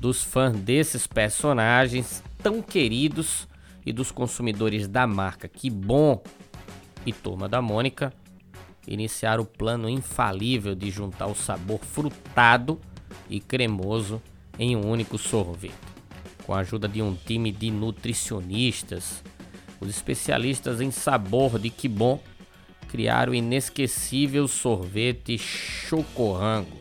[0.00, 3.48] dos fãs desses personagens tão queridos
[3.84, 5.48] e dos consumidores da marca.
[5.48, 6.22] Que bom!
[7.06, 8.12] E Turma da Mônica
[8.86, 12.78] iniciar o plano infalível de juntar o sabor frutado
[13.28, 14.20] e cremoso
[14.58, 15.74] em um único sorvete.
[16.46, 19.22] Com a ajuda de um time de nutricionistas,
[19.80, 22.20] os especialistas em sabor de que bom
[22.88, 26.78] criaram o inesquecível sorvete Chocorrango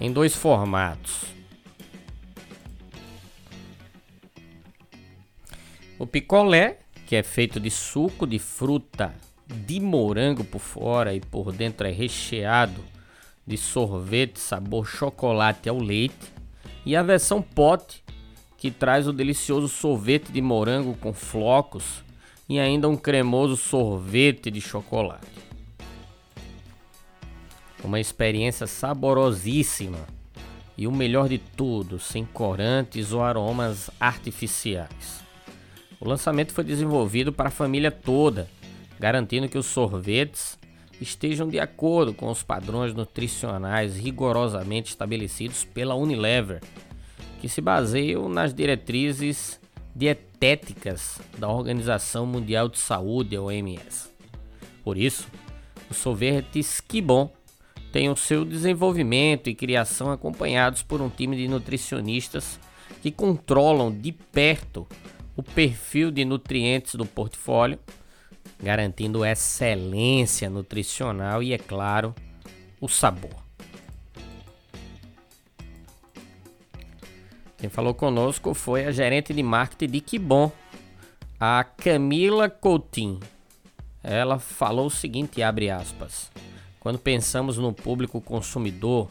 [0.00, 1.24] em dois formatos
[5.98, 9.14] O picolé, que é feito de suco de fruta
[9.46, 12.82] de morango por fora e por dentro é recheado
[13.46, 16.32] de sorvete sabor chocolate ao leite,
[16.84, 18.02] e a versão pote,
[18.58, 22.02] que traz o delicioso sorvete de morango com flocos
[22.48, 25.26] e ainda um cremoso sorvete de chocolate.
[27.82, 30.06] Uma experiência saborosíssima
[30.76, 35.23] e o melhor de tudo, sem corantes ou aromas artificiais.
[36.04, 38.46] O lançamento foi desenvolvido para a família toda,
[39.00, 40.58] garantindo que os sorvetes
[41.00, 46.60] estejam de acordo com os padrões nutricionais rigorosamente estabelecidos pela Unilever,
[47.40, 49.58] que se baseiam nas diretrizes
[49.96, 54.10] dietéticas da Organização Mundial de Saúde, OMS.
[54.84, 55.26] Por isso,
[55.90, 57.32] os sorvetes Que Bom
[57.90, 62.60] têm o seu desenvolvimento e criação acompanhados por um time de nutricionistas
[63.00, 64.86] que controlam de perto
[65.36, 67.78] o perfil de nutrientes do portfólio,
[68.62, 72.14] garantindo excelência nutricional e, é claro,
[72.80, 73.44] o sabor.
[77.58, 80.52] Quem falou conosco foi a gerente de marketing de Que Bom,
[81.40, 83.20] a Camila Coutinho.
[84.02, 86.30] Ela falou o seguinte, abre aspas:
[86.78, 89.10] Quando pensamos no público consumidor,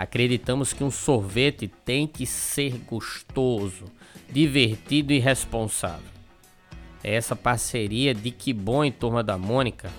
[0.00, 3.84] acreditamos que um sorvete tem que ser gostoso,
[4.30, 6.08] divertido e responsável.
[7.04, 9.90] Essa parceria de Que Bom em Turma da Mônica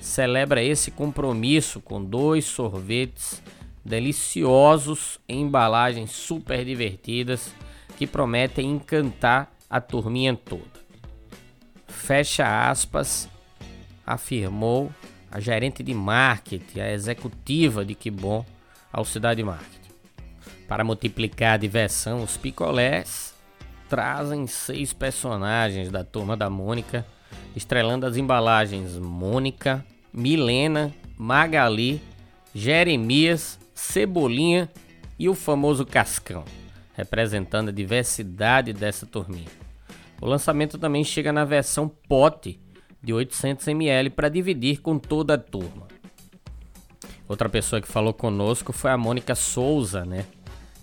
[0.00, 3.40] celebra esse compromisso com dois sorvetes
[3.84, 7.54] deliciosos em embalagens super divertidas
[7.96, 10.84] que prometem encantar a turminha toda.
[11.86, 13.28] Fecha aspas,
[14.04, 14.90] afirmou
[15.30, 18.44] a gerente de marketing, a executiva de Que Bom
[18.96, 19.90] ao Cidade Marketing.
[20.66, 23.34] Para multiplicar a diversão, os picolés
[23.90, 27.06] trazem seis personagens da turma da Mônica,
[27.54, 32.00] estrelando as embalagens Mônica, Milena, Magali,
[32.54, 34.70] Jeremias, Cebolinha
[35.18, 36.42] e o famoso Cascão,
[36.94, 39.50] representando a diversidade dessa turminha.
[40.22, 42.58] O lançamento também chega na versão pote
[43.02, 45.86] de 800 ml para dividir com toda a turma.
[47.28, 50.26] Outra pessoa que falou conosco foi a Mônica Souza, né?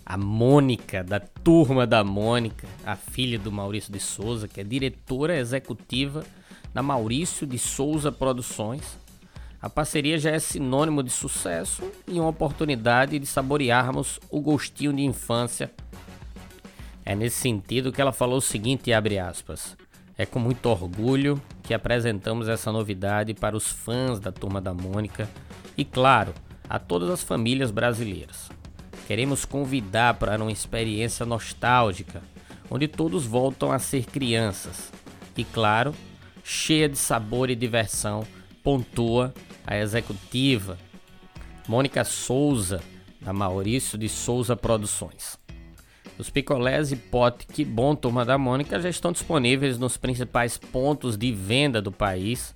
[0.04, 5.36] a Mônica, da turma da Mônica, a filha do Maurício de Souza, que é diretora
[5.36, 6.24] executiva
[6.74, 8.98] da Maurício de Souza Produções.
[9.62, 15.02] A parceria já é sinônimo de sucesso e uma oportunidade de saborearmos o gostinho de
[15.02, 15.72] infância.
[17.02, 19.74] É nesse sentido que ela falou o seguinte, abre aspas.
[20.18, 25.28] É com muito orgulho que apresentamos essa novidade para os fãs da Turma da Mônica
[25.76, 26.34] e, claro,
[26.68, 28.50] a todas as famílias brasileiras.
[29.06, 32.22] Queremos convidar para uma experiência nostálgica,
[32.70, 34.92] onde todos voltam a ser crianças.
[35.36, 35.94] E claro,
[36.42, 38.26] cheia de sabor e diversão,
[38.62, 39.34] pontua
[39.66, 40.78] a executiva
[41.66, 42.82] Mônica Souza,
[43.20, 45.38] da Maurício de Souza Produções.
[46.18, 51.16] Os picolés e pote Que Bom Turma da Mônica já estão disponíveis nos principais pontos
[51.16, 52.54] de venda do país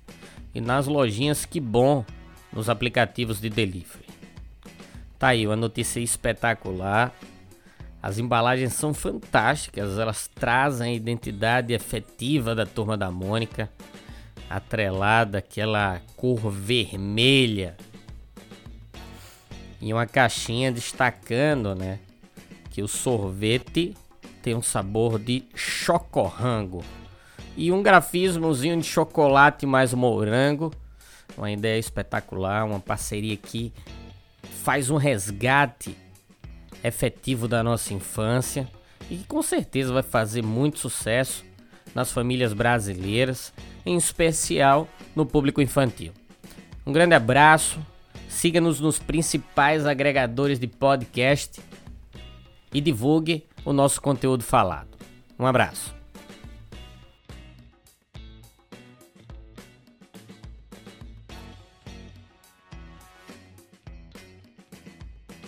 [0.53, 2.05] e nas lojinhas Que Bom
[2.51, 4.05] nos aplicativos de delivery.
[5.17, 7.13] Tá aí uma notícia espetacular.
[8.01, 13.69] As embalagens são fantásticas, elas trazem a identidade efetiva da turma da Mônica,
[14.49, 17.75] atrelada aquela cor vermelha
[19.81, 21.99] e uma caixinha destacando, né,
[22.69, 23.95] que o sorvete
[24.41, 26.83] tem um sabor de chocorrango
[27.55, 30.71] e um grafismozinho de chocolate mais morango.
[31.39, 33.73] Uma ideia espetacular, uma parceria que
[34.61, 35.95] faz um resgate
[36.83, 38.67] efetivo da nossa infância
[39.09, 41.45] e que com certeza vai fazer muito sucesso
[41.95, 43.53] nas famílias brasileiras,
[43.85, 46.11] em especial no público infantil.
[46.85, 47.79] Um grande abraço,
[48.27, 51.61] siga-nos nos principais agregadores de podcast
[52.73, 54.97] e divulgue o nosso conteúdo falado.
[55.39, 55.98] Um abraço.